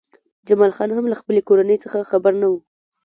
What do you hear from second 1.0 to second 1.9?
له خپلې کورنۍ